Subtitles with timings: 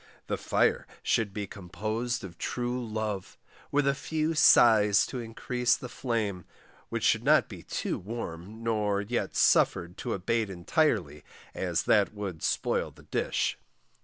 [0.25, 3.37] The fire should be composed of true love,
[3.71, 6.43] with a few sighs to increase the flame,
[6.89, 12.41] which should not be too warm, nor yet suffered to abate entirely, as that would
[12.41, 13.59] spoil the dish.